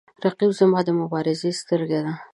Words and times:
رقیب 0.23 0.51
زما 0.59 0.79
د 0.85 0.89
مبارزې 0.99 1.51
سترګې 1.61 1.99
ده 2.05 2.13